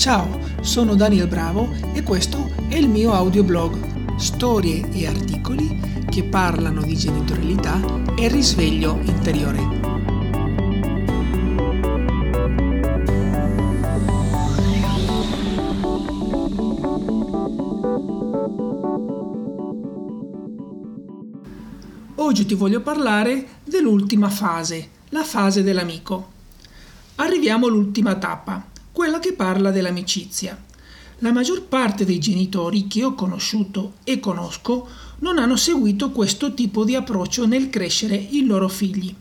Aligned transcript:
Ciao, 0.00 0.40
sono 0.62 0.94
Daniel 0.94 1.28
Bravo 1.28 1.68
e 1.92 2.02
questo 2.02 2.50
è 2.68 2.76
il 2.76 2.88
mio 2.88 3.12
audioblog. 3.12 4.16
Storie 4.16 4.88
e 4.92 5.06
articoli 5.06 5.78
che 6.08 6.24
parlano 6.24 6.80
di 6.80 6.96
genitorialità 6.96 7.78
e 8.16 8.28
risveglio 8.28 8.98
interiore. 9.02 9.60
Oggi 22.14 22.46
ti 22.46 22.54
voglio 22.54 22.80
parlare 22.80 23.46
dell'ultima 23.64 24.30
fase, 24.30 24.88
la 25.10 25.24
fase 25.24 25.62
dell'amico. 25.62 26.38
Arriviamo 27.16 27.66
all'ultima 27.66 28.14
tappa, 28.14 28.69
quella 29.10 29.18
che 29.18 29.32
parla 29.32 29.72
dell'amicizia. 29.72 30.56
La 31.18 31.32
maggior 31.32 31.64
parte 31.64 32.04
dei 32.04 32.20
genitori 32.20 32.86
che 32.86 33.02
ho 33.02 33.14
conosciuto 33.14 33.94
e 34.04 34.20
conosco 34.20 34.88
non 35.18 35.38
hanno 35.38 35.56
seguito 35.56 36.12
questo 36.12 36.54
tipo 36.54 36.84
di 36.84 36.94
approccio 36.94 37.44
nel 37.44 37.70
crescere 37.70 38.14
i 38.14 38.44
loro 38.44 38.68
figli. 38.68 39.12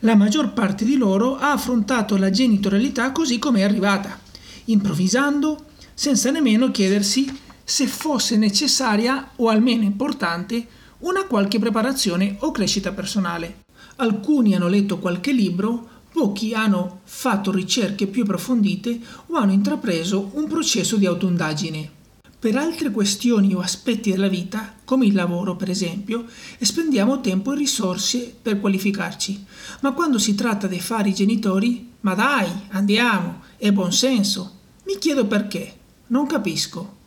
La 0.00 0.16
maggior 0.16 0.52
parte 0.52 0.84
di 0.84 0.96
loro 0.96 1.36
ha 1.36 1.52
affrontato 1.52 2.16
la 2.16 2.30
genitorialità 2.30 3.12
così 3.12 3.38
come 3.38 3.60
è 3.60 3.62
arrivata, 3.62 4.18
improvvisando, 4.64 5.66
senza 5.94 6.32
nemmeno 6.32 6.72
chiedersi 6.72 7.32
se 7.62 7.86
fosse 7.86 8.36
necessaria 8.36 9.30
o 9.36 9.48
almeno 9.48 9.84
importante 9.84 10.66
una 10.98 11.24
qualche 11.26 11.60
preparazione 11.60 12.34
o 12.40 12.50
crescita 12.50 12.90
personale. 12.90 13.62
Alcuni 13.96 14.56
hanno 14.56 14.66
letto 14.66 14.98
qualche 14.98 15.30
libro, 15.30 15.88
pochi 16.14 16.54
hanno 16.54 17.00
fatto 17.02 17.50
ricerche 17.50 18.06
più 18.06 18.22
approfondite 18.22 19.00
o 19.26 19.34
hanno 19.34 19.50
intrapreso 19.50 20.30
un 20.34 20.46
processo 20.46 20.94
di 20.94 21.06
autoindagine. 21.06 21.90
Per 22.38 22.54
altre 22.54 22.92
questioni 22.92 23.52
o 23.52 23.58
aspetti 23.58 24.12
della 24.12 24.28
vita, 24.28 24.74
come 24.84 25.06
il 25.06 25.14
lavoro 25.14 25.56
per 25.56 25.70
esempio, 25.70 26.24
spendiamo 26.60 27.20
tempo 27.20 27.52
e 27.52 27.56
risorse 27.56 28.32
per 28.40 28.60
qualificarci, 28.60 29.44
ma 29.80 29.90
quando 29.90 30.18
si 30.18 30.36
tratta 30.36 30.68
di 30.68 30.78
fare 30.78 31.08
i 31.08 31.14
genitori, 31.14 31.90
ma 32.02 32.14
dai, 32.14 32.48
andiamo, 32.68 33.42
è 33.56 33.72
buon 33.72 33.92
senso. 33.92 34.58
Mi 34.84 34.96
chiedo 34.98 35.26
perché, 35.26 35.74
non 36.08 36.26
capisco. 36.26 37.02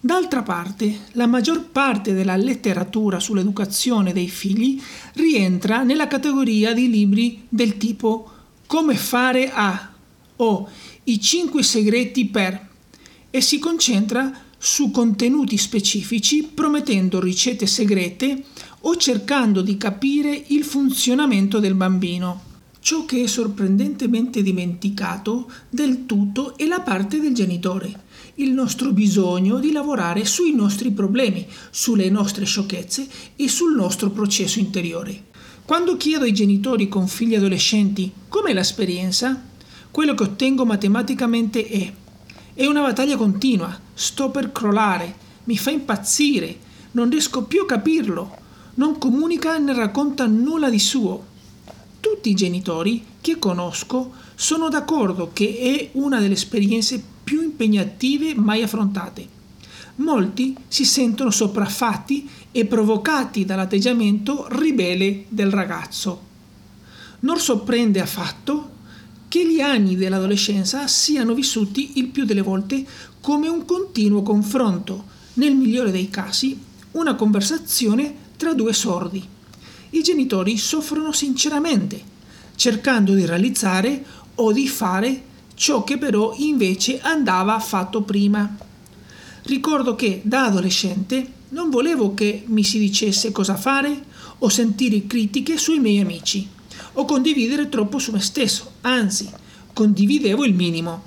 D'altra 0.00 0.42
parte, 0.42 1.04
la 1.12 1.26
maggior 1.26 1.64
parte 1.64 2.12
della 2.12 2.36
letteratura 2.36 3.20
sull'educazione 3.20 4.12
dei 4.12 4.28
figli 4.28 4.78
rientra 5.14 5.82
nella 5.82 6.08
categoria 6.08 6.74
di 6.74 6.90
libri 6.90 7.46
del 7.48 7.78
tipo 7.78 8.33
come 8.66 8.96
fare 8.96 9.50
a 9.52 9.92
o 10.36 10.68
i 11.04 11.20
5 11.20 11.62
segreti 11.62 12.26
per 12.26 12.68
e 13.30 13.40
si 13.40 13.58
concentra 13.58 14.32
su 14.58 14.90
contenuti 14.90 15.58
specifici 15.58 16.44
promettendo 16.44 17.20
ricette 17.20 17.66
segrete 17.66 18.44
o 18.80 18.96
cercando 18.96 19.60
di 19.60 19.76
capire 19.76 20.44
il 20.48 20.64
funzionamento 20.64 21.58
del 21.58 21.74
bambino. 21.74 22.52
Ciò 22.80 23.04
che 23.04 23.22
è 23.22 23.26
sorprendentemente 23.26 24.42
dimenticato 24.42 25.50
del 25.70 26.06
tutto 26.06 26.56
è 26.56 26.66
la 26.66 26.80
parte 26.80 27.18
del 27.18 27.34
genitore, 27.34 28.02
il 28.36 28.52
nostro 28.52 28.92
bisogno 28.92 29.58
di 29.58 29.72
lavorare 29.72 30.24
sui 30.24 30.54
nostri 30.54 30.90
problemi, 30.90 31.46
sulle 31.70 32.10
nostre 32.10 32.44
sciocchezze 32.44 33.06
e 33.36 33.48
sul 33.48 33.74
nostro 33.74 34.10
processo 34.10 34.58
interiore. 34.58 35.32
Quando 35.66 35.96
chiedo 35.96 36.24
ai 36.24 36.32
genitori 36.32 36.88
con 36.88 37.08
figli 37.08 37.34
adolescenti 37.34 38.12
com'è 38.28 38.52
l'esperienza, 38.52 39.42
quello 39.90 40.14
che 40.14 40.24
ottengo 40.24 40.66
matematicamente 40.66 41.66
è 41.66 41.92
è 42.52 42.66
una 42.66 42.82
battaglia 42.82 43.16
continua, 43.16 43.76
sto 43.94 44.30
per 44.30 44.52
crollare, 44.52 45.12
mi 45.44 45.56
fa 45.56 45.70
impazzire, 45.70 46.56
non 46.92 47.10
riesco 47.10 47.42
più 47.44 47.62
a 47.62 47.66
capirlo, 47.66 48.36
non 48.74 48.98
comunica 48.98 49.58
né 49.58 49.72
racconta 49.72 50.26
nulla 50.26 50.70
di 50.70 50.78
suo. 50.78 51.24
Tutti 51.98 52.28
i 52.28 52.34
genitori 52.34 53.02
che 53.20 53.38
conosco 53.38 54.12
sono 54.36 54.68
d'accordo 54.68 55.30
che 55.32 55.58
è 55.58 55.88
una 55.92 56.20
delle 56.20 56.34
esperienze 56.34 57.02
più 57.24 57.42
impegnative 57.42 58.34
mai 58.36 58.62
affrontate. 58.62 59.26
Molti 59.96 60.56
si 60.66 60.84
sentono 60.84 61.30
sopraffatti 61.30 62.28
e 62.50 62.64
provocati 62.66 63.44
dall'atteggiamento 63.44 64.46
ribelle 64.50 65.24
del 65.28 65.50
ragazzo. 65.50 66.20
Non 67.20 67.38
sorprende 67.38 68.00
affatto 68.00 68.70
che 69.28 69.46
gli 69.46 69.60
anni 69.60 69.96
dell'adolescenza 69.96 70.86
siano 70.86 71.34
vissuti 71.34 71.98
il 71.98 72.08
più 72.08 72.24
delle 72.24 72.42
volte 72.42 72.84
come 73.20 73.48
un 73.48 73.64
continuo 73.64 74.22
confronto, 74.22 75.04
nel 75.34 75.54
migliore 75.54 75.90
dei 75.90 76.10
casi 76.10 76.58
una 76.92 77.14
conversazione 77.14 78.14
tra 78.36 78.52
due 78.52 78.72
sordi. 78.72 79.26
I 79.90 80.02
genitori 80.02 80.56
soffrono 80.58 81.12
sinceramente, 81.12 82.00
cercando 82.56 83.14
di 83.14 83.26
realizzare 83.26 84.04
o 84.36 84.52
di 84.52 84.68
fare 84.68 85.22
ciò 85.54 85.84
che 85.84 85.98
però 85.98 86.34
invece 86.36 87.00
andava 87.00 87.58
fatto 87.60 88.02
prima. 88.02 88.56
Ricordo 89.44 89.94
che 89.94 90.22
da 90.24 90.46
adolescente 90.46 91.32
non 91.50 91.68
volevo 91.68 92.14
che 92.14 92.44
mi 92.46 92.64
si 92.64 92.78
dicesse 92.78 93.30
cosa 93.30 93.56
fare 93.56 94.04
o 94.38 94.48
sentire 94.48 95.06
critiche 95.06 95.58
sui 95.58 95.80
miei 95.80 96.00
amici 96.00 96.48
o 96.94 97.04
condividere 97.04 97.68
troppo 97.68 97.98
su 97.98 98.10
me 98.10 98.20
stesso, 98.20 98.72
anzi, 98.82 99.30
condividevo 99.72 100.44
il 100.44 100.54
minimo. 100.54 101.02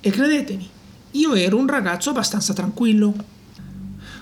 E 0.00 0.10
credetemi, 0.10 0.68
io 1.12 1.34
ero 1.34 1.58
un 1.58 1.66
ragazzo 1.66 2.10
abbastanza 2.10 2.54
tranquillo. 2.54 3.14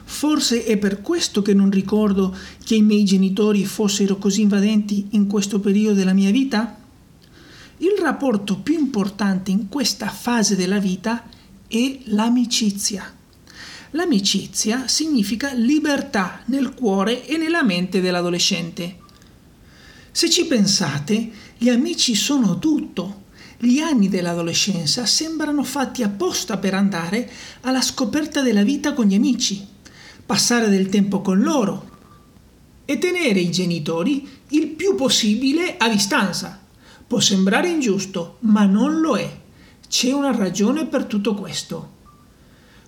Forse 0.04 0.64
è 0.64 0.76
per 0.76 1.00
questo 1.00 1.42
che 1.42 1.54
non 1.54 1.70
ricordo 1.70 2.34
che 2.64 2.74
i 2.74 2.82
miei 2.82 3.04
genitori 3.04 3.64
fossero 3.64 4.16
così 4.16 4.40
invadenti 4.40 5.08
in 5.10 5.28
questo 5.28 5.60
periodo 5.60 5.94
della 5.94 6.14
mia 6.14 6.30
vita? 6.30 6.78
Il 7.78 7.94
rapporto 8.00 8.56
più 8.58 8.78
importante 8.78 9.50
in 9.50 9.68
questa 9.68 10.08
fase 10.08 10.56
della 10.56 10.78
vita 10.78 11.24
è 11.68 11.98
l'amicizia. 12.06 13.14
L'amicizia 13.90 14.88
significa 14.88 15.52
libertà 15.52 16.42
nel 16.46 16.74
cuore 16.74 17.26
e 17.26 17.36
nella 17.36 17.62
mente 17.62 18.00
dell'adolescente. 18.00 18.98
Se 20.10 20.28
ci 20.28 20.46
pensate, 20.46 21.30
gli 21.56 21.68
amici 21.68 22.14
sono 22.14 22.58
tutto. 22.58 23.24
Gli 23.58 23.78
anni 23.78 24.08
dell'adolescenza 24.08 25.06
sembrano 25.06 25.62
fatti 25.62 26.02
apposta 26.02 26.58
per 26.58 26.74
andare 26.74 27.30
alla 27.62 27.80
scoperta 27.80 28.42
della 28.42 28.62
vita 28.62 28.92
con 28.92 29.06
gli 29.06 29.14
amici, 29.14 29.66
passare 30.24 30.68
del 30.68 30.88
tempo 30.88 31.22
con 31.22 31.40
loro 31.40 31.90
e 32.84 32.98
tenere 32.98 33.40
i 33.40 33.50
genitori 33.50 34.28
il 34.48 34.68
più 34.68 34.94
possibile 34.94 35.76
a 35.76 35.88
distanza. 35.88 36.60
Può 37.06 37.20
sembrare 37.20 37.68
ingiusto, 37.68 38.38
ma 38.40 38.64
non 38.64 39.00
lo 39.00 39.16
è. 39.16 39.40
C'è 39.88 40.12
una 40.12 40.34
ragione 40.34 40.86
per 40.86 41.04
tutto 41.04 41.34
questo. 41.34 41.95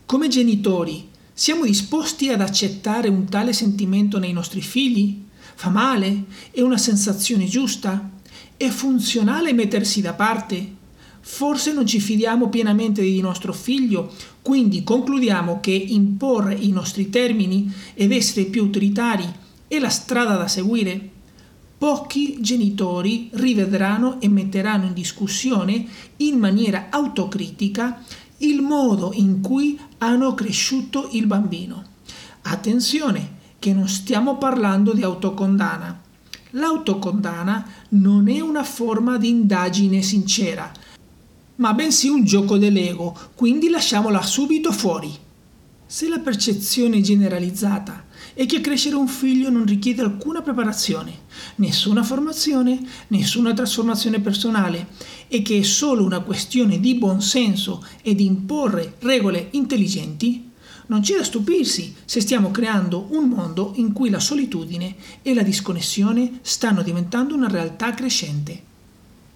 Come 0.08 0.28
genitori 0.28 1.06
siamo 1.34 1.66
disposti 1.66 2.30
ad 2.30 2.40
accettare 2.40 3.10
un 3.10 3.28
tale 3.28 3.52
sentimento 3.52 4.18
nei 4.18 4.32
nostri 4.32 4.62
figli? 4.62 5.22
Fa 5.54 5.68
male? 5.68 6.24
È 6.50 6.62
una 6.62 6.78
sensazione 6.78 7.44
giusta? 7.44 8.12
È 8.56 8.68
funzionale 8.68 9.52
mettersi 9.52 10.00
da 10.00 10.14
parte? 10.14 10.76
Forse 11.20 11.74
non 11.74 11.84
ci 11.84 12.00
fidiamo 12.00 12.48
pienamente 12.48 13.02
di 13.02 13.20
nostro 13.20 13.52
figlio, 13.52 14.14
quindi 14.40 14.82
concludiamo 14.82 15.60
che 15.60 15.72
imporre 15.72 16.54
i 16.54 16.70
nostri 16.70 17.10
termini 17.10 17.70
ed 17.92 18.10
essere 18.10 18.46
più 18.46 18.64
utilitari 18.64 19.30
è 19.68 19.78
la 19.78 19.90
strada 19.90 20.36
da 20.36 20.48
seguire? 20.48 21.16
Pochi 21.76 22.38
genitori 22.40 23.28
rivedranno 23.34 24.22
e 24.22 24.28
metteranno 24.30 24.86
in 24.86 24.94
discussione 24.94 25.86
in 26.16 26.38
maniera 26.38 26.86
autocritica 26.88 28.02
modo 28.68 29.10
in 29.14 29.40
cui 29.40 29.78
hanno 29.98 30.34
cresciuto 30.34 31.08
il 31.12 31.26
bambino. 31.26 31.82
Attenzione, 32.42 33.36
che 33.58 33.72
non 33.72 33.88
stiamo 33.88 34.36
parlando 34.38 34.92
di 34.92 35.02
autocondanna. 35.02 36.00
L'autocondanna 36.50 37.66
non 37.90 38.28
è 38.28 38.40
una 38.40 38.62
forma 38.62 39.18
di 39.18 39.28
indagine 39.28 40.00
sincera, 40.02 40.70
ma 41.56 41.74
bensì 41.74 42.08
un 42.08 42.24
gioco 42.24 42.56
dell'ego, 42.56 43.16
quindi 43.34 43.68
lasciamola 43.68 44.22
subito 44.22 44.72
fuori. 44.72 45.12
Se 45.84 46.08
la 46.08 46.20
percezione 46.20 47.00
generalizzata 47.00 48.04
è 48.38 48.46
che 48.46 48.60
crescere 48.60 48.94
un 48.94 49.08
figlio 49.08 49.50
non 49.50 49.66
richiede 49.66 50.02
alcuna 50.02 50.42
preparazione, 50.42 51.12
nessuna 51.56 52.04
formazione, 52.04 52.78
nessuna 53.08 53.52
trasformazione 53.52 54.20
personale 54.20 54.90
e 55.26 55.42
che 55.42 55.58
è 55.58 55.62
solo 55.62 56.04
una 56.04 56.20
questione 56.20 56.78
di 56.78 56.94
buonsenso 56.94 57.84
e 58.00 58.14
di 58.14 58.26
imporre 58.26 58.94
regole 59.00 59.48
intelligenti, 59.50 60.50
non 60.86 61.00
c'è 61.00 61.16
da 61.16 61.24
stupirsi 61.24 61.96
se 62.04 62.20
stiamo 62.20 62.52
creando 62.52 63.08
un 63.10 63.28
mondo 63.28 63.72
in 63.74 63.92
cui 63.92 64.08
la 64.08 64.20
solitudine 64.20 64.94
e 65.22 65.34
la 65.34 65.42
disconnessione 65.42 66.38
stanno 66.42 66.82
diventando 66.82 67.34
una 67.34 67.48
realtà 67.48 67.92
crescente. 67.92 68.62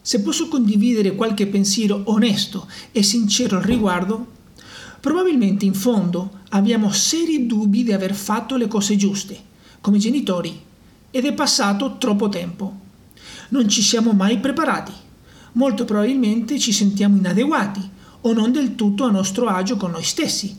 Se 0.00 0.20
posso 0.20 0.46
condividere 0.46 1.16
qualche 1.16 1.48
pensiero 1.48 2.02
onesto 2.04 2.68
e 2.92 3.02
sincero 3.02 3.56
al 3.56 3.64
riguardo, 3.64 4.41
probabilmente 5.02 5.64
in 5.64 5.74
fondo 5.74 6.42
abbiamo 6.50 6.92
seri 6.92 7.44
dubbi 7.44 7.82
di 7.82 7.92
aver 7.92 8.14
fatto 8.14 8.56
le 8.56 8.68
cose 8.68 8.94
giuste, 8.94 9.36
come 9.80 9.98
genitori, 9.98 10.56
ed 11.10 11.24
è 11.24 11.32
passato 11.34 11.96
troppo 11.98 12.28
tempo. 12.28 12.72
Non 13.48 13.68
ci 13.68 13.82
siamo 13.82 14.12
mai 14.12 14.38
preparati. 14.38 14.92
Molto 15.54 15.84
probabilmente 15.84 16.56
ci 16.60 16.72
sentiamo 16.72 17.16
inadeguati 17.16 17.90
o 18.20 18.32
non 18.32 18.52
del 18.52 18.76
tutto 18.76 19.02
a 19.02 19.10
nostro 19.10 19.48
agio 19.48 19.76
con 19.76 19.90
noi 19.90 20.04
stessi 20.04 20.56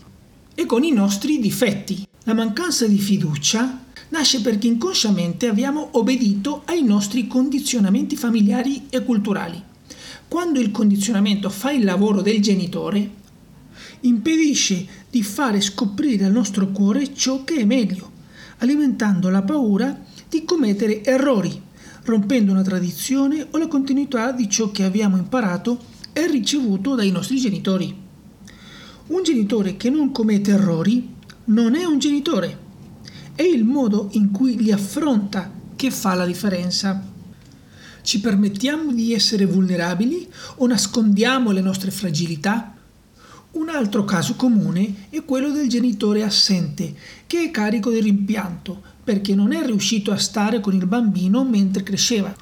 e 0.53 0.65
con 0.65 0.83
i 0.83 0.91
nostri 0.91 1.39
difetti. 1.39 2.05
La 2.25 2.33
mancanza 2.33 2.85
di 2.85 2.99
fiducia 2.99 3.79
nasce 4.09 4.41
perché 4.41 4.67
inconsciamente 4.67 5.47
abbiamo 5.47 5.87
obbedito 5.93 6.63
ai 6.65 6.83
nostri 6.83 7.27
condizionamenti 7.27 8.17
familiari 8.17 8.87
e 8.89 9.05
culturali. 9.05 9.61
Quando 10.27 10.59
il 10.59 10.71
condizionamento 10.71 11.49
fa 11.49 11.71
il 11.71 11.85
lavoro 11.85 12.21
del 12.21 12.41
genitore, 12.41 13.21
impedisce 14.03 14.85
di 15.09 15.21
fare 15.21 15.59
scoprire 15.59 16.25
al 16.25 16.31
nostro 16.31 16.69
cuore 16.69 17.13
ciò 17.13 17.43
che 17.43 17.55
è 17.55 17.65
meglio, 17.65 18.11
alimentando 18.59 19.29
la 19.29 19.41
paura 19.41 20.01
di 20.29 20.45
commettere 20.45 21.03
errori, 21.03 21.61
rompendo 22.05 22.51
una 22.51 22.63
tradizione 22.63 23.47
o 23.51 23.57
la 23.57 23.67
continuità 23.67 24.31
di 24.31 24.49
ciò 24.49 24.71
che 24.71 24.83
abbiamo 24.83 25.17
imparato 25.17 25.79
e 26.13 26.27
ricevuto 26.27 26.95
dai 26.95 27.11
nostri 27.11 27.39
genitori. 27.39 27.95
Un 29.07 29.23
genitore 29.23 29.75
che 29.77 29.89
non 29.89 30.11
commette 30.11 30.51
errori 30.51 31.11
non 31.45 31.75
è 31.75 31.83
un 31.83 31.99
genitore 31.99 32.63
è 33.35 33.41
il 33.41 33.63
modo 33.63 34.09
in 34.11 34.31
cui 34.31 34.55
li 34.57 34.71
affronta 34.71 35.51
che 35.75 35.89
fa 35.89 36.13
la 36.13 36.25
differenza. 36.25 37.03
Ci 38.01 38.19
permettiamo 38.19 38.91
di 38.91 39.13
essere 39.13 39.45
vulnerabili 39.45 40.27
o 40.57 40.67
nascondiamo 40.67 41.51
le 41.51 41.61
nostre 41.61 41.89
fragilità? 41.89 42.72
Un 43.53 43.69
altro 43.69 44.03
caso 44.03 44.35
comune 44.35 45.07
è 45.09 45.23
quello 45.23 45.51
del 45.51 45.69
genitore 45.69 46.23
assente, 46.23 46.95
che 47.27 47.43
è 47.43 47.51
carico 47.51 47.91
di 47.91 48.01
rimpianto 48.01 48.81
perché 49.03 49.35
non 49.35 49.53
è 49.53 49.63
riuscito 49.63 50.11
a 50.11 50.17
stare 50.17 50.59
con 50.59 50.73
il 50.73 50.87
bambino 50.87 51.43
mentre 51.43 51.83
cresceva, 51.83 52.33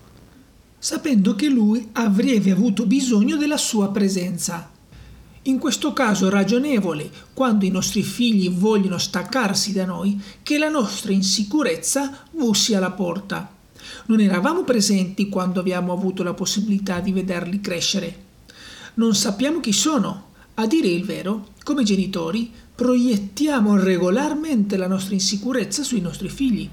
sapendo 0.78 1.36
che 1.36 1.50
lui 1.50 1.90
avrebbe 1.94 2.52
avuto 2.52 2.86
bisogno 2.86 3.36
della 3.36 3.58
sua 3.58 3.90
presenza. 3.90 4.70
In 5.44 5.58
questo 5.58 5.92
caso 5.92 6.28
è 6.28 6.30
ragionevole, 6.30 7.10
quando 7.34 7.66
i 7.66 7.72
nostri 7.72 8.04
figli 8.04 8.50
vogliono 8.50 8.98
staccarsi 8.98 9.74
da 9.74 9.86
noi, 9.86 10.22
che 10.44 10.58
la 10.58 10.70
nostra 10.70 11.12
insicurezza 11.12 12.26
bussi 12.32 12.74
alla 12.74 12.92
porta. 12.92 13.54
Non 14.06 14.22
eravamo 14.22 14.64
presenti 14.64 15.28
quando 15.28 15.60
abbiamo 15.60 15.92
avuto 15.92 16.24
la 16.24 16.36
possibilità 16.36 17.00
di 17.00 17.12
vederli 17.12 17.60
crescere. 17.60 18.30
Non 18.94 19.14
sappiamo 19.14 19.60
chi 19.60 19.74
sono. 19.74 20.30
A 20.56 20.68
dire 20.68 20.88
il 20.88 21.06
vero, 21.06 21.50
come 21.64 21.84
genitori, 21.84 22.52
proiettiamo 22.76 23.78
regolarmente 23.78 24.78
la 24.78 24.88
nostra 24.88 25.14
insicurezza 25.14 25.84
sui 25.84 26.02
nostri 26.02 26.30
figli, 26.30 26.70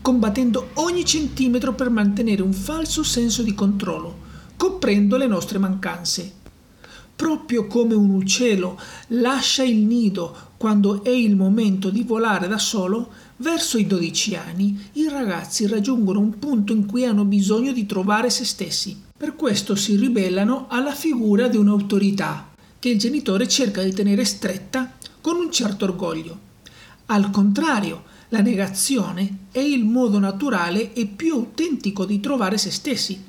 combattendo 0.00 0.70
ogni 0.74 1.04
centimetro 1.04 1.74
per 1.74 1.90
mantenere 1.90 2.42
un 2.42 2.52
falso 2.52 3.02
senso 3.02 3.42
di 3.42 3.54
controllo, 3.54 4.18
coprendo 4.56 5.16
le 5.16 5.26
nostre 5.26 5.58
mancanze 5.58 6.40
proprio 7.22 7.68
come 7.68 7.94
un 7.94 8.10
uccello 8.10 8.76
lascia 9.08 9.62
il 9.62 9.84
nido 9.84 10.34
quando 10.56 11.04
è 11.04 11.10
il 11.10 11.36
momento 11.36 11.88
di 11.90 12.02
volare 12.02 12.48
da 12.48 12.58
solo, 12.58 13.10
verso 13.36 13.78
i 13.78 13.86
12 13.86 14.34
anni 14.34 14.90
i 14.94 15.08
ragazzi 15.08 15.68
raggiungono 15.68 16.18
un 16.18 16.38
punto 16.40 16.72
in 16.72 16.84
cui 16.84 17.04
hanno 17.04 17.24
bisogno 17.24 17.70
di 17.70 17.86
trovare 17.86 18.28
se 18.28 18.44
stessi. 18.44 19.00
Per 19.16 19.36
questo 19.36 19.76
si 19.76 19.94
ribellano 19.94 20.66
alla 20.68 20.94
figura 20.94 21.46
di 21.46 21.56
un'autorità 21.56 22.51
che 22.82 22.88
il 22.88 22.98
genitore 22.98 23.46
cerca 23.46 23.80
di 23.80 23.92
tenere 23.92 24.24
stretta 24.24 24.94
con 25.20 25.36
un 25.36 25.52
certo 25.52 25.84
orgoglio. 25.84 26.36
Al 27.06 27.30
contrario, 27.30 28.02
la 28.30 28.40
negazione 28.40 29.44
è 29.52 29.60
il 29.60 29.84
modo 29.84 30.18
naturale 30.18 30.92
e 30.92 31.06
più 31.06 31.34
autentico 31.34 32.04
di 32.04 32.18
trovare 32.18 32.58
se 32.58 32.72
stessi. 32.72 33.22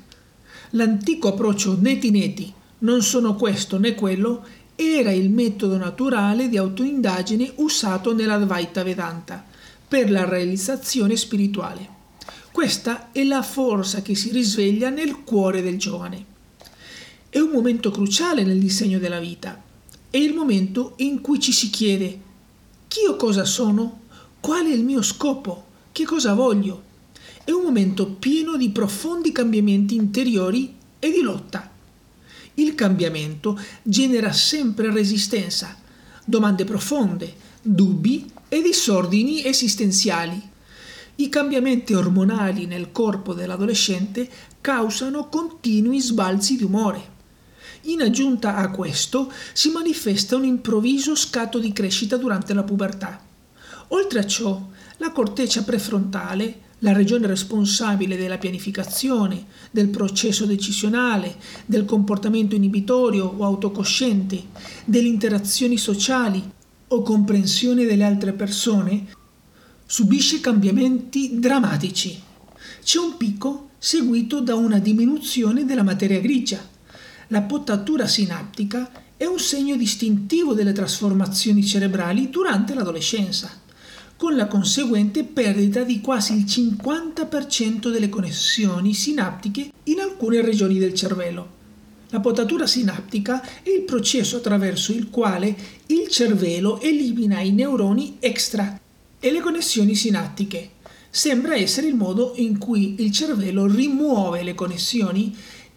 L'antico 0.70 1.28
approccio 1.28 1.78
neti 1.80 2.10
neti 2.10 2.52
non 2.78 3.00
sono 3.02 3.36
questo 3.36 3.78
né 3.78 3.94
quello, 3.94 4.44
era 4.74 5.12
il 5.12 5.30
metodo 5.30 5.76
naturale 5.76 6.48
di 6.48 6.56
autoindagine 6.56 7.52
usato 7.58 8.12
nella 8.12 8.34
Advaita 8.34 8.82
Vedanta 8.82 9.44
per 9.86 10.10
la 10.10 10.24
realizzazione 10.24 11.14
spirituale. 11.14 11.88
Questa 12.50 13.12
è 13.12 13.22
la 13.22 13.42
forza 13.42 14.02
che 14.02 14.16
si 14.16 14.32
risveglia 14.32 14.88
nel 14.88 15.22
cuore 15.22 15.62
del 15.62 15.78
giovane. 15.78 16.32
È 17.34 17.40
un 17.40 17.50
momento 17.50 17.90
cruciale 17.90 18.44
nel 18.44 18.60
disegno 18.60 19.00
della 19.00 19.18
vita. 19.18 19.60
È 20.08 20.16
il 20.16 20.34
momento 20.34 20.92
in 20.98 21.20
cui 21.20 21.40
ci 21.40 21.50
si 21.50 21.68
chiede 21.68 22.20
chi 22.86 23.06
o 23.08 23.16
cosa 23.16 23.44
sono, 23.44 24.02
qual 24.38 24.66
è 24.66 24.72
il 24.72 24.84
mio 24.84 25.02
scopo, 25.02 25.64
che 25.90 26.04
cosa 26.04 26.32
voglio. 26.34 26.80
È 27.42 27.50
un 27.50 27.64
momento 27.64 28.06
pieno 28.06 28.56
di 28.56 28.70
profondi 28.70 29.32
cambiamenti 29.32 29.96
interiori 29.96 30.76
e 31.00 31.10
di 31.10 31.22
lotta. 31.22 31.68
Il 32.54 32.76
cambiamento 32.76 33.58
genera 33.82 34.30
sempre 34.30 34.92
resistenza, 34.92 35.76
domande 36.24 36.62
profonde, 36.62 37.34
dubbi 37.60 38.30
e 38.48 38.62
disordini 38.62 39.44
esistenziali. 39.44 40.40
I 41.16 41.28
cambiamenti 41.28 41.94
ormonali 41.94 42.66
nel 42.66 42.92
corpo 42.92 43.34
dell'adolescente 43.34 44.30
causano 44.60 45.28
continui 45.28 46.00
sbalzi 46.00 46.56
di 46.56 46.62
umore. 46.62 47.13
In 47.86 48.00
aggiunta 48.00 48.56
a 48.56 48.70
questo 48.70 49.30
si 49.52 49.70
manifesta 49.70 50.36
un 50.36 50.44
improvviso 50.44 51.14
scatto 51.14 51.58
di 51.58 51.72
crescita 51.72 52.16
durante 52.16 52.54
la 52.54 52.62
pubertà. 52.62 53.20
Oltre 53.88 54.20
a 54.20 54.26
ciò, 54.26 54.68
la 54.98 55.10
corteccia 55.10 55.62
prefrontale 55.62 56.62
la 56.78 56.92
regione 56.92 57.26
responsabile 57.26 58.16
della 58.16 58.38
pianificazione, 58.38 59.46
del 59.70 59.88
processo 59.88 60.44
decisionale, 60.44 61.36
del 61.64 61.84
comportamento 61.84 62.54
inibitorio 62.54 63.24
o 63.36 63.44
autocosciente, 63.44 64.42
delle 64.84 65.08
interazioni 65.08 65.78
sociali 65.78 66.42
o 66.88 67.02
comprensione 67.02 67.84
delle 67.84 68.04
altre 68.04 68.32
persone, 68.32 69.06
subisce 69.86 70.40
cambiamenti 70.40 71.38
drammatici. 71.38 72.20
C'è 72.82 72.98
un 72.98 73.16
picco 73.16 73.70
seguito 73.78 74.40
da 74.40 74.54
una 74.54 74.78
diminuzione 74.78 75.64
della 75.64 75.82
materia 75.82 76.20
grigia. 76.20 76.72
La 77.34 77.42
potatura 77.42 78.06
sinaptica 78.06 78.88
è 79.16 79.24
un 79.24 79.40
segno 79.40 79.74
distintivo 79.74 80.54
delle 80.54 80.70
trasformazioni 80.70 81.64
cerebrali 81.64 82.30
durante 82.30 82.74
l'adolescenza 82.74 83.50
con 84.16 84.36
la 84.36 84.46
conseguente 84.46 85.24
perdita 85.24 85.82
di 85.82 86.00
quasi 86.00 86.36
il 86.36 86.44
50% 86.44 87.90
delle 87.90 88.08
connessioni 88.08 88.94
sinaptiche 88.94 89.72
in 89.82 89.98
alcune 89.98 90.42
regioni 90.42 90.78
del 90.78 90.94
cervello. 90.94 91.48
La 92.10 92.20
potatura 92.20 92.68
sinaptica 92.68 93.42
è 93.64 93.68
il 93.68 93.82
processo 93.82 94.36
attraverso 94.36 94.92
il 94.92 95.10
quale 95.10 95.56
il 95.86 96.06
cervello 96.06 96.80
elimina 96.80 97.40
i 97.40 97.50
neuroni 97.50 98.18
extra 98.20 98.78
e 99.18 99.32
le 99.32 99.40
connessioni 99.40 99.96
sinaptiche. 99.96 100.70
Sembra 101.10 101.56
essere 101.56 101.88
il 101.88 101.96
modo 101.96 102.34
in 102.36 102.58
cui 102.58 102.94
il 102.98 103.10
cervello 103.10 103.66
rimuove 103.66 104.44
le 104.44 104.54
connessioni 104.54 105.34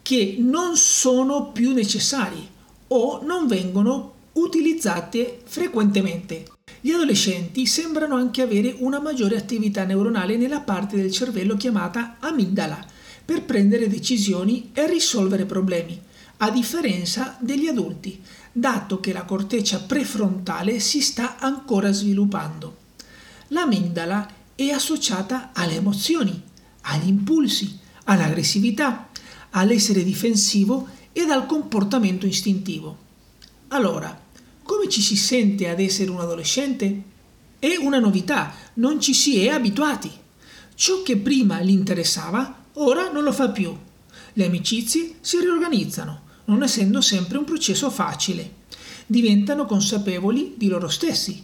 che 0.08 0.38
non 0.40 0.78
sono 0.78 1.52
più 1.52 1.74
necessarie 1.74 2.48
o 2.88 3.20
non 3.26 3.46
vengono 3.46 4.14
utilizzate 4.32 5.42
frequentemente. 5.44 6.46
Gli 6.80 6.92
adolescenti 6.92 7.66
sembrano 7.66 8.16
anche 8.16 8.42
avere 8.42 8.74
una 8.80 9.02
maggiore 9.02 9.36
attività 9.36 9.84
neuronale 9.84 10.38
nella 10.38 10.62
parte 10.62 10.96
del 10.96 11.12
cervello 11.12 11.58
chiamata 11.58 12.16
amigdala 12.22 12.86
per 13.26 13.44
prendere 13.44 13.90
decisioni 13.90 14.70
e 14.72 14.88
risolvere 14.88 15.44
problemi, 15.44 16.00
a 16.38 16.52
differenza 16.52 17.36
degli 17.42 17.68
adulti, 17.68 18.22
dato 18.50 19.02
che 19.02 19.12
la 19.12 19.26
corteccia 19.26 19.80
prefrontale 19.80 20.80
si 20.80 21.02
sta 21.02 21.36
ancora 21.38 21.92
sviluppando. 21.92 22.78
L'amigdala 23.50 24.26
è 24.56 24.70
associata 24.70 25.50
alle 25.52 25.76
emozioni, 25.76 26.42
agli 26.84 27.10
impulsi, 27.10 27.78
all'aggressività, 28.06 29.10
all'essere 29.52 30.04
difensivo 30.04 30.88
ed 31.14 31.30
al 31.30 31.46
comportamento 31.46 32.26
istintivo. 32.26 33.06
Allora, 33.70 34.26
come 34.64 34.90
ci 34.90 35.02
si 35.02 35.16
sente 35.16 35.70
ad 35.70 35.80
essere 35.80 36.12
un 36.12 36.20
adolescente? 36.20 37.02
È 37.60 37.76
una 37.80 38.00
novità, 38.00 38.54
non 38.76 39.00
ci 39.00 39.14
si 39.14 39.40
è 39.40 39.50
abituati. 39.50 40.12
Ciò 40.76 41.02
che 41.02 41.18
prima 41.18 41.62
gli 41.62 41.72
interessava, 41.72 42.66
ora 42.74 43.12
non 43.12 43.24
lo 43.24 43.32
fa 43.32 43.50
più. 43.50 43.76
Le 44.34 44.46
amicizie 44.46 45.16
si 45.22 45.40
riorganizzano, 45.40 46.22
non 46.46 46.62
essendo 46.62 47.02
sempre 47.02 47.40
un 47.40 47.46
processo 47.46 47.90
facile. 47.90 48.52
Diventano 49.08 49.66
consapevoli 49.66 50.54
di 50.56 50.68
loro 50.68 50.88
stessi. 50.88 51.44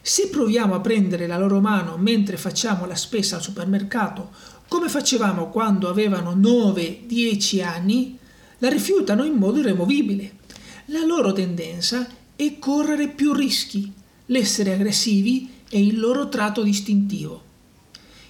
Se 0.00 0.28
proviamo 0.28 0.74
a 0.74 0.80
prendere 0.80 1.28
la 1.28 1.38
loro 1.38 1.60
mano 1.60 1.96
mentre 1.96 2.36
facciamo 2.36 2.86
la 2.86 2.96
spesa 2.96 3.36
al 3.36 3.42
supermercato, 3.42 4.30
come 4.72 4.88
facevamo 4.88 5.50
quando 5.50 5.90
avevano 5.90 6.34
9-10 6.34 7.62
anni, 7.62 8.18
la 8.56 8.70
rifiutano 8.70 9.22
in 9.22 9.34
modo 9.34 9.58
irremovibile. 9.58 10.36
La 10.86 11.04
loro 11.04 11.34
tendenza 11.34 12.08
è 12.34 12.58
correre 12.58 13.08
più 13.08 13.34
rischi, 13.34 13.92
l'essere 14.26 14.72
aggressivi 14.72 15.50
è 15.68 15.76
il 15.76 16.00
loro 16.00 16.30
tratto 16.30 16.62
distintivo. 16.62 17.42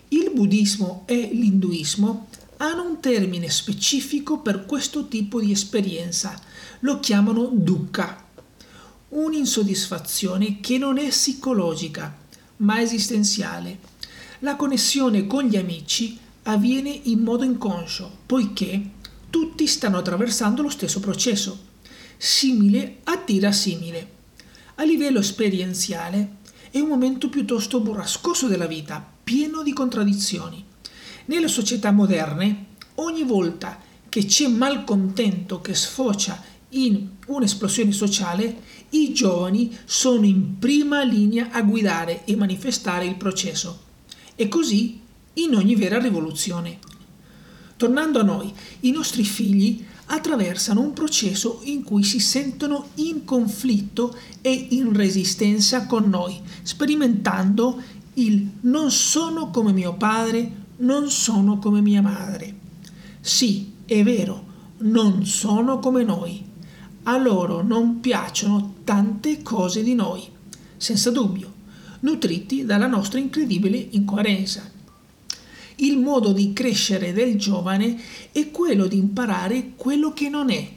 Il 0.08 0.32
buddismo 0.34 1.04
e 1.06 1.30
l'induismo 1.32 2.26
hanno 2.56 2.88
un 2.88 2.98
termine 2.98 3.48
specifico 3.48 4.38
per 4.38 4.66
questo 4.66 5.06
tipo 5.06 5.40
di 5.40 5.52
esperienza, 5.52 6.36
lo 6.80 6.98
chiamano 6.98 7.50
dukkha, 7.52 8.26
un'insoddisfazione 9.10 10.58
che 10.58 10.76
non 10.76 10.98
è 10.98 11.06
psicologica, 11.06 12.16
ma 12.56 12.80
esistenziale. 12.80 13.78
La 14.40 14.56
connessione 14.56 15.28
con 15.28 15.44
gli 15.44 15.56
amici 15.56 16.18
avviene 16.44 16.90
in 17.04 17.20
modo 17.20 17.44
inconscio, 17.44 18.18
poiché 18.26 18.90
tutti 19.30 19.66
stanno 19.66 19.98
attraversando 19.98 20.62
lo 20.62 20.68
stesso 20.68 21.00
processo. 21.00 21.70
Simile 22.16 22.98
attira 23.04 23.52
simile. 23.52 24.10
A 24.76 24.84
livello 24.84 25.20
esperienziale 25.20 26.36
è 26.70 26.78
un 26.78 26.88
momento 26.88 27.28
piuttosto 27.28 27.80
burrascoso 27.80 28.48
della 28.48 28.66
vita, 28.66 29.04
pieno 29.22 29.62
di 29.62 29.72
contraddizioni. 29.72 30.64
Nelle 31.26 31.48
società 31.48 31.90
moderne, 31.92 32.66
ogni 32.96 33.22
volta 33.22 33.78
che 34.08 34.24
c'è 34.24 34.48
malcontento 34.48 35.60
che 35.60 35.74
sfocia 35.74 36.42
in 36.70 37.08
un'esplosione 37.26 37.92
sociale, 37.92 38.56
i 38.90 39.12
giovani 39.12 39.76
sono 39.84 40.24
in 40.26 40.58
prima 40.58 41.02
linea 41.02 41.50
a 41.50 41.62
guidare 41.62 42.24
e 42.24 42.36
manifestare 42.36 43.06
il 43.06 43.16
processo. 43.16 43.80
E 44.34 44.48
così 44.48 45.00
in 45.34 45.54
ogni 45.54 45.74
vera 45.74 45.98
rivoluzione. 45.98 46.78
Tornando 47.76 48.20
a 48.20 48.24
noi, 48.24 48.52
i 48.80 48.90
nostri 48.90 49.24
figli 49.24 49.84
attraversano 50.06 50.80
un 50.80 50.92
processo 50.92 51.60
in 51.64 51.82
cui 51.82 52.02
si 52.02 52.20
sentono 52.20 52.88
in 52.96 53.24
conflitto 53.24 54.14
e 54.40 54.66
in 54.70 54.92
resistenza 54.92 55.86
con 55.86 56.08
noi, 56.08 56.40
sperimentando 56.62 57.80
il 58.14 58.48
non 58.62 58.90
sono 58.90 59.50
come 59.50 59.72
mio 59.72 59.94
padre, 59.94 60.60
non 60.78 61.10
sono 61.10 61.58
come 61.58 61.80
mia 61.80 62.02
madre. 62.02 62.54
Sì, 63.20 63.72
è 63.86 64.02
vero, 64.02 64.44
non 64.78 65.24
sono 65.24 65.78
come 65.78 66.02
noi. 66.02 66.44
A 67.04 67.16
loro 67.16 67.62
non 67.62 68.00
piacciono 68.00 68.74
tante 68.84 69.42
cose 69.42 69.82
di 69.82 69.94
noi, 69.94 70.22
senza 70.76 71.10
dubbio, 71.10 71.52
nutriti 72.00 72.64
dalla 72.64 72.86
nostra 72.86 73.18
incredibile 73.18 73.88
incoerenza. 73.90 74.71
Il 75.82 75.98
modo 75.98 76.32
di 76.32 76.52
crescere 76.52 77.12
del 77.12 77.36
giovane 77.36 78.00
è 78.30 78.52
quello 78.52 78.86
di 78.86 78.98
imparare 78.98 79.72
quello 79.74 80.12
che 80.12 80.28
non 80.28 80.48
è. 80.48 80.70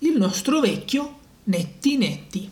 Il 0.00 0.18
nostro 0.18 0.60
vecchio 0.60 1.20
netti 1.44 1.96
netti. 1.96 2.50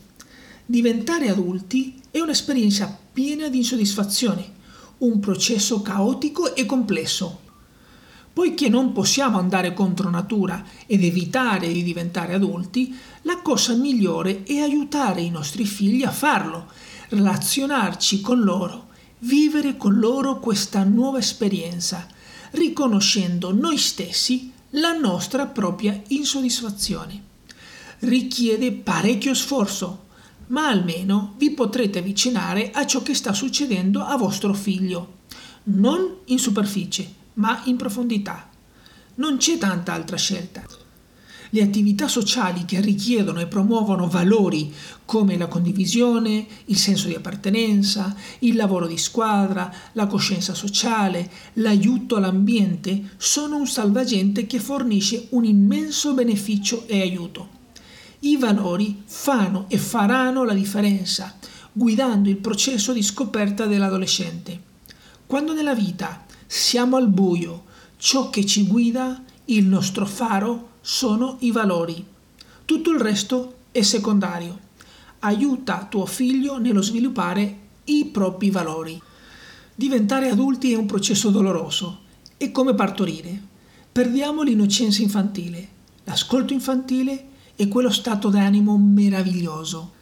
Diventare 0.64 1.28
adulti 1.28 2.00
è 2.10 2.18
un'esperienza 2.20 2.98
piena 3.12 3.50
di 3.50 3.58
insoddisfazione, 3.58 4.50
un 4.98 5.20
processo 5.20 5.82
caotico 5.82 6.54
e 6.54 6.64
complesso. 6.64 7.40
Poiché 8.32 8.70
non 8.70 8.92
possiamo 8.92 9.38
andare 9.38 9.74
contro 9.74 10.08
natura 10.08 10.64
ed 10.86 11.04
evitare 11.04 11.70
di 11.70 11.82
diventare 11.82 12.32
adulti, 12.32 12.94
la 13.22 13.42
cosa 13.42 13.74
migliore 13.74 14.42
è 14.44 14.56
aiutare 14.56 15.20
i 15.20 15.28
nostri 15.28 15.66
figli 15.66 16.04
a 16.04 16.10
farlo, 16.10 16.66
relazionarci 17.10 18.22
con 18.22 18.40
loro, 18.40 18.88
vivere 19.20 19.76
con 19.76 19.98
loro 19.98 20.38
questa 20.38 20.84
nuova 20.84 21.18
esperienza, 21.18 22.06
riconoscendo 22.52 23.52
noi 23.52 23.76
stessi 23.78 24.52
la 24.74 24.92
nostra 24.92 25.46
propria 25.46 26.00
insoddisfazione. 26.08 27.28
Richiede 28.00 28.72
parecchio 28.72 29.34
sforzo, 29.34 30.06
ma 30.48 30.68
almeno 30.68 31.34
vi 31.36 31.50
potrete 31.50 31.98
avvicinare 31.98 32.70
a 32.70 32.86
ciò 32.86 33.02
che 33.02 33.14
sta 33.14 33.32
succedendo 33.32 34.02
a 34.02 34.16
vostro 34.16 34.54
figlio, 34.54 35.18
non 35.64 36.16
in 36.26 36.38
superficie, 36.38 37.12
ma 37.34 37.62
in 37.64 37.76
profondità. 37.76 38.48
Non 39.16 39.36
c'è 39.36 39.58
tanta 39.58 39.92
altra 39.92 40.16
scelta. 40.16 40.79
Le 41.52 41.62
attività 41.62 42.06
sociali 42.06 42.64
che 42.64 42.80
richiedono 42.80 43.40
e 43.40 43.48
promuovono 43.48 44.06
valori 44.08 44.72
come 45.04 45.36
la 45.36 45.48
condivisione, 45.48 46.46
il 46.66 46.76
senso 46.76 47.08
di 47.08 47.14
appartenenza, 47.14 48.14
il 48.40 48.54
lavoro 48.54 48.86
di 48.86 48.96
squadra, 48.96 49.72
la 49.94 50.06
coscienza 50.06 50.54
sociale, 50.54 51.28
l'aiuto 51.54 52.14
all'ambiente 52.14 53.14
sono 53.16 53.56
un 53.56 53.66
salvagente 53.66 54.46
che 54.46 54.60
fornisce 54.60 55.26
un 55.30 55.44
immenso 55.44 56.14
beneficio 56.14 56.86
e 56.86 57.00
aiuto. 57.00 57.58
I 58.20 58.36
valori 58.36 59.02
fanno 59.06 59.64
e 59.68 59.76
faranno 59.76 60.44
la 60.44 60.54
differenza, 60.54 61.36
guidando 61.72 62.28
il 62.28 62.36
processo 62.36 62.92
di 62.92 63.02
scoperta 63.02 63.66
dell'adolescente. 63.66 64.68
Quando 65.26 65.52
nella 65.52 65.74
vita 65.74 66.26
siamo 66.46 66.96
al 66.96 67.08
buio, 67.08 67.64
ciò 67.96 68.30
che 68.30 68.46
ci 68.46 68.66
guida, 68.66 69.20
il 69.46 69.66
nostro 69.66 70.06
faro, 70.06 70.69
sono 70.80 71.36
i 71.40 71.50
valori. 71.50 72.04
Tutto 72.64 72.90
il 72.90 73.00
resto 73.00 73.54
è 73.70 73.82
secondario. 73.82 74.58
Aiuta 75.20 75.86
tuo 75.88 76.06
figlio 76.06 76.58
nello 76.58 76.82
sviluppare 76.82 77.58
i 77.84 78.06
propri 78.06 78.50
valori. 78.50 79.00
Diventare 79.74 80.28
adulti 80.28 80.72
è 80.72 80.76
un 80.76 80.86
processo 80.86 81.30
doloroso. 81.30 82.00
È 82.36 82.50
come 82.50 82.74
partorire. 82.74 83.48
Perdiamo 83.92 84.42
l'innocenza 84.42 85.02
infantile. 85.02 85.68
L'ascolto 86.04 86.52
infantile 86.52 87.26
è 87.56 87.68
quello 87.68 87.90
stato 87.90 88.28
d'animo 88.28 88.78
meraviglioso. 88.78 89.92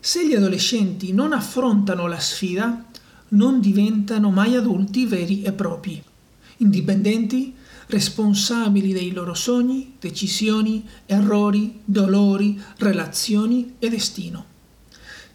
Se 0.00 0.26
gli 0.26 0.34
adolescenti 0.34 1.12
non 1.12 1.32
affrontano 1.32 2.06
la 2.06 2.20
sfida, 2.20 2.84
non 3.28 3.60
diventano 3.60 4.30
mai 4.30 4.54
adulti 4.56 5.06
veri 5.06 5.42
e 5.42 5.52
propri. 5.52 6.02
Indipendenti, 6.58 7.54
responsabili 7.86 8.92
dei 8.92 9.12
loro 9.12 9.34
sogni, 9.34 9.94
decisioni, 9.98 10.86
errori, 11.06 11.80
dolori, 11.84 12.60
relazioni 12.78 13.74
e 13.78 13.88
destino. 13.88 14.52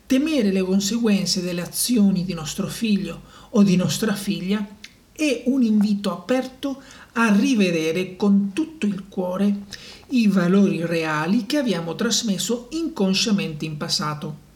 Temere 0.05 0.51
le 0.51 0.63
conseguenze 0.63 1.41
delle 1.41 1.61
azioni 1.61 2.25
di 2.25 2.33
nostro 2.33 2.67
figlio 2.67 3.21
o 3.51 3.63
di 3.63 3.75
nostra 3.75 4.13
figlia 4.13 4.67
è 5.11 5.43
un 5.45 5.61
invito 5.63 6.11
aperto 6.11 6.81
a 7.13 7.31
rivedere 7.35 8.15
con 8.15 8.51
tutto 8.53 8.85
il 8.85 9.05
cuore 9.09 9.65
i 10.11 10.27
valori 10.27 10.85
reali 10.85 11.45
che 11.45 11.57
abbiamo 11.57 11.95
trasmesso 11.95 12.67
inconsciamente 12.71 13.65
in 13.65 13.77
passato. 13.77 14.47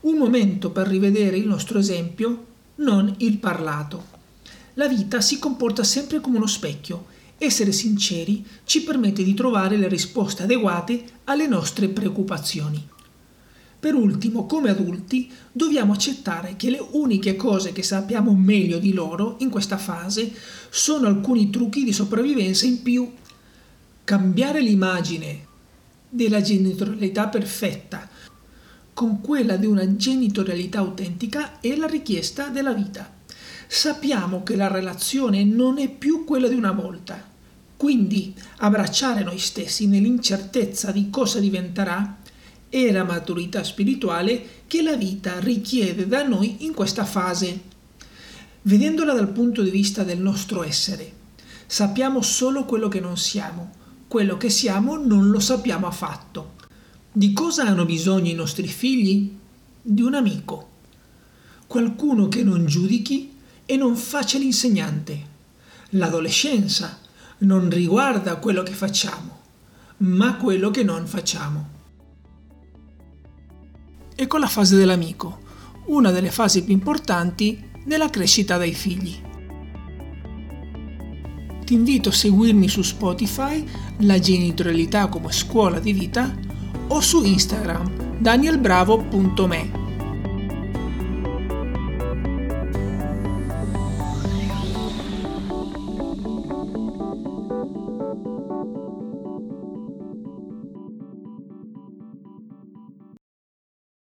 Un 0.00 0.16
momento 0.16 0.70
per 0.70 0.88
rivedere 0.88 1.36
il 1.36 1.46
nostro 1.46 1.78
esempio, 1.78 2.46
non 2.76 3.14
il 3.18 3.38
parlato. 3.38 4.10
La 4.74 4.88
vita 4.88 5.20
si 5.20 5.38
comporta 5.38 5.84
sempre 5.84 6.20
come 6.20 6.38
uno 6.38 6.46
specchio 6.46 7.06
essere 7.44 7.72
sinceri 7.72 8.44
ci 8.64 8.82
permette 8.82 9.22
di 9.22 9.34
trovare 9.34 9.76
le 9.76 9.88
risposte 9.88 10.44
adeguate 10.44 11.04
alle 11.24 11.46
nostre 11.46 11.88
preoccupazioni. 11.88 12.88
Per 13.82 13.94
ultimo, 13.94 14.46
come 14.46 14.70
adulti, 14.70 15.28
dobbiamo 15.50 15.92
accettare 15.92 16.54
che 16.56 16.70
le 16.70 16.86
uniche 16.92 17.34
cose 17.34 17.72
che 17.72 17.82
sappiamo 17.82 18.32
meglio 18.32 18.78
di 18.78 18.92
loro 18.92 19.36
in 19.40 19.50
questa 19.50 19.76
fase 19.76 20.32
sono 20.70 21.08
alcuni 21.08 21.50
trucchi 21.50 21.82
di 21.82 21.92
sopravvivenza 21.92 22.64
in 22.64 22.80
più. 22.80 23.12
Cambiare 24.04 24.60
l'immagine 24.60 25.46
della 26.08 26.40
genitorialità 26.40 27.26
perfetta 27.26 28.08
con 28.94 29.20
quella 29.20 29.56
di 29.56 29.66
una 29.66 29.96
genitorialità 29.96 30.78
autentica 30.78 31.58
è 31.60 31.74
la 31.74 31.86
richiesta 31.86 32.48
della 32.48 32.72
vita. 32.72 33.10
Sappiamo 33.66 34.42
che 34.42 34.54
la 34.54 34.68
relazione 34.68 35.44
non 35.44 35.78
è 35.78 35.88
più 35.88 36.24
quella 36.24 36.46
di 36.46 36.54
una 36.54 36.72
volta, 36.72 37.31
quindi 37.82 38.32
abbracciare 38.58 39.24
noi 39.24 39.40
stessi 39.40 39.88
nell'incertezza 39.88 40.92
di 40.92 41.10
cosa 41.10 41.40
diventerà 41.40 42.18
è 42.68 42.92
la 42.92 43.02
maturità 43.02 43.64
spirituale 43.64 44.60
che 44.68 44.82
la 44.82 44.94
vita 44.94 45.40
richiede 45.40 46.06
da 46.06 46.22
noi 46.22 46.64
in 46.64 46.74
questa 46.74 47.04
fase. 47.04 47.60
Vedendola 48.62 49.14
dal 49.14 49.32
punto 49.32 49.62
di 49.62 49.70
vista 49.70 50.04
del 50.04 50.20
nostro 50.20 50.62
essere, 50.62 51.12
sappiamo 51.66 52.22
solo 52.22 52.66
quello 52.66 52.86
che 52.86 53.00
non 53.00 53.16
siamo, 53.16 53.72
quello 54.06 54.36
che 54.36 54.48
siamo 54.48 54.96
non 54.96 55.30
lo 55.30 55.40
sappiamo 55.40 55.88
affatto. 55.88 56.52
Di 57.10 57.32
cosa 57.32 57.64
hanno 57.64 57.84
bisogno 57.84 58.30
i 58.30 58.34
nostri 58.34 58.68
figli? 58.68 59.28
Di 59.82 60.02
un 60.02 60.14
amico, 60.14 60.68
qualcuno 61.66 62.28
che 62.28 62.44
non 62.44 62.64
giudichi 62.64 63.34
e 63.66 63.76
non 63.76 63.96
faccia 63.96 64.38
l'insegnante. 64.38 65.30
L'adolescenza 65.94 67.00
non 67.42 67.70
riguarda 67.70 68.36
quello 68.36 68.62
che 68.62 68.72
facciamo, 68.72 69.40
ma 69.98 70.36
quello 70.36 70.70
che 70.70 70.82
non 70.82 71.06
facciamo. 71.06 71.68
Ecco 74.14 74.38
la 74.38 74.46
fase 74.46 74.76
dell'amico, 74.76 75.40
una 75.86 76.10
delle 76.10 76.30
fasi 76.30 76.62
più 76.64 76.72
importanti 76.72 77.70
nella 77.84 78.10
crescita 78.10 78.58
dei 78.58 78.74
figli. 78.74 79.20
Ti 81.64 81.74
invito 81.74 82.10
a 82.10 82.12
seguirmi 82.12 82.68
su 82.68 82.82
Spotify, 82.82 83.66
La 83.98 84.18
genitorialità 84.18 85.08
come 85.08 85.32
scuola 85.32 85.78
di 85.78 85.92
vita, 85.92 86.32
o 86.88 87.00
su 87.00 87.24
Instagram, 87.24 88.18
danielbravo.me. 88.18 89.81